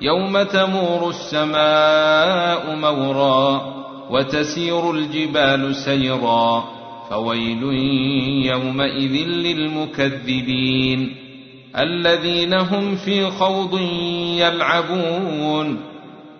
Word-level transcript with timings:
يوم 0.00 0.42
تمور 0.42 1.10
السماء 1.10 2.76
مورا 2.76 3.76
وتسير 4.10 4.90
الجبال 4.90 5.74
سيرا 5.74 6.64
فويل 7.10 7.62
يومئذ 8.46 9.26
للمكذبين 9.28 11.14
الذين 11.78 12.54
هم 12.54 12.96
في 12.96 13.30
خوض 13.30 13.80
يلعبون 14.38 15.78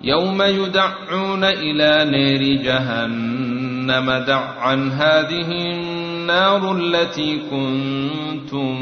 يوم 0.05 0.43
يدعون 0.43 1.45
إلى 1.45 2.11
نار 2.11 2.63
جهنم 2.65 4.25
دعا 4.27 4.75
هذه 4.75 5.51
النار 5.51 6.77
التي 6.77 7.41
كنتم 7.51 8.77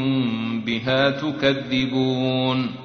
بها 0.65 1.09
تكذبون 1.09 2.84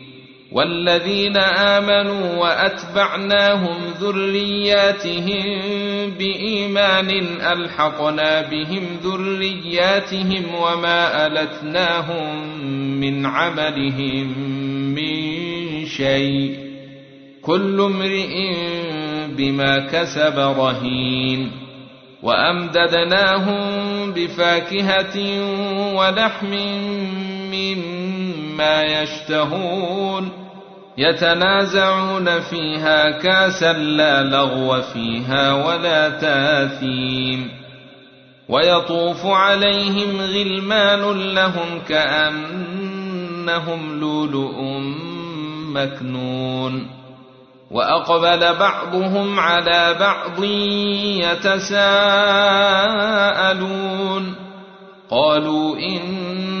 والذين 0.51 1.37
آمنوا 1.37 2.35
وأتبعناهم 2.35 3.77
ذرياتهم 4.01 5.43
بإيمان 6.19 7.09
ألحقنا 7.41 8.41
بهم 8.41 8.83
ذرياتهم 9.03 10.55
وما 10.55 11.27
ألتناهم 11.27 12.57
من 12.99 13.25
عملهم 13.25 14.39
من 14.95 15.85
شيء 15.85 16.59
كل 17.41 17.81
امرئ 17.81 18.53
بما 19.37 19.79
كسب 19.79 20.39
رهين 20.39 21.51
وأمددناهم 22.23 23.61
بفاكهة 24.11 25.17
ولحم 25.95 26.53
مما 27.51 28.83
يشتهون 28.83 30.31
يتنازعون 30.97 32.39
فيها 32.39 33.11
كاسا 33.11 33.73
لا 33.73 34.23
لغو 34.23 34.81
فيها 34.81 35.53
ولا 35.65 36.09
تاثيم 36.09 37.51
ويطوف 38.49 39.25
عليهم 39.25 40.21
غلمان 40.21 41.33
لهم 41.33 41.81
كأنهم 41.89 43.19
لؤلؤ 43.99 44.61
مكنون 45.73 46.87
وأقبل 47.71 48.55
بعضهم 48.59 49.39
على 49.39 49.95
بعض 49.99 50.43
يتساءلون 51.23 51.81
قالوا 55.09 55.77
أنا 55.77 56.60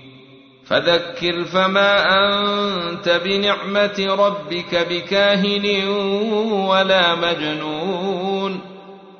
فذكر 0.65 1.43
فما 1.43 2.03
أنت 2.09 3.21
بنعمة 3.25 4.15
ربك 4.19 4.87
بكاهن 4.89 5.87
ولا 6.69 7.15
مجنون 7.15 8.61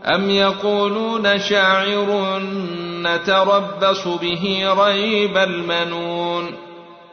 أم 0.05 0.29
يقولون 0.29 1.39
شاعر 1.39 2.39
نتربص 3.03 4.07
به 4.07 4.73
ريب 4.77 5.37
المنون 5.37 6.51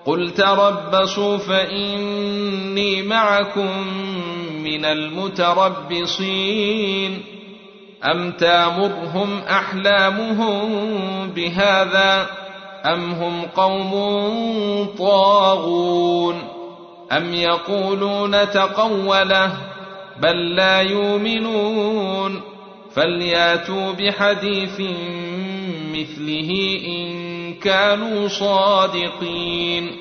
قل 0.05 0.31
تربصوا 0.31 1.37
فإني 1.39 3.03
معكم 3.03 3.87
من 4.65 4.85
المتربصين 4.85 6.19
أم 8.05 8.33
تامرهم 8.33 9.39
أحلامهم 9.51 10.71
بهذا 11.31 12.27
أم 12.87 13.13
هم 13.13 13.43
قوم 13.57 13.93
طاغون 14.99 16.43
أم 17.13 17.35
يقولون 17.35 18.51
تقوله 18.51 19.53
بل 20.23 20.55
لا 20.55 20.81
يؤمنون 20.81 22.41
فلياتوا 22.95 23.93
بحديث 23.93 24.81
مثله 25.93 26.81
ان 26.87 27.55
كانوا 27.55 28.29
صادقين 28.29 29.97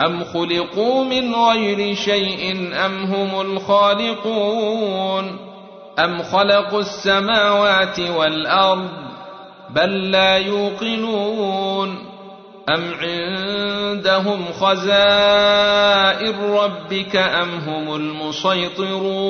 ام 0.00 0.24
خلقوا 0.24 1.04
من 1.04 1.34
غير 1.34 1.94
شيء 1.94 2.72
ام 2.86 3.04
هم 3.04 3.40
الخالقون 3.40 5.38
ام 5.98 6.22
خلقوا 6.22 6.80
السماوات 6.80 8.00
والارض 8.00 9.07
بل 9.74 10.10
لا 10.10 10.36
يوقنون 10.36 11.98
أم 12.68 12.94
عندهم 13.00 14.44
خزائن 14.60 16.34
ربك 16.40 17.16
أم 17.16 17.48
هم 17.48 17.94
المسيطرون 17.94 19.28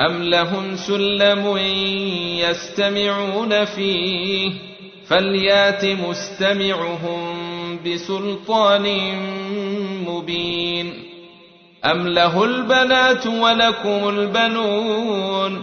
أم 0.00 0.22
لهم 0.22 0.76
سلم 0.76 1.56
يستمعون 2.38 3.64
فيه 3.64 4.52
فليات 5.06 5.84
مستمعهم 5.84 7.44
بسلطان 7.86 9.16
مبين 10.06 10.94
أم 11.84 12.08
له 12.08 12.44
البنات 12.44 13.26
ولكم 13.26 14.08
البنون 14.08 15.62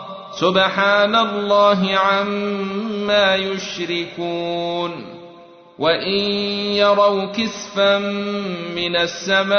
سبحان 0.39 1.15
الله 1.15 1.95
عما 1.95 3.35
يشركون 3.35 5.21
وإن 5.79 6.19
يروا 6.77 7.25
كسفا 7.25 7.97
من 8.75 8.95
السماء 8.95 9.57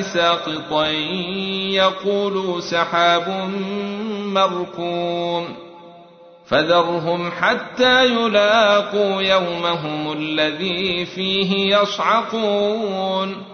ساقطا 0.00 0.86
يقولوا 1.70 2.60
سحاب 2.60 3.50
مركوم 4.24 5.56
فذرهم 6.46 7.30
حتى 7.30 8.06
يلاقوا 8.06 9.22
يومهم 9.22 10.12
الذي 10.12 11.04
فيه 11.04 11.76
يصعقون 11.76 13.53